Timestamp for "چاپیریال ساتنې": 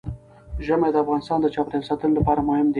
1.55-2.13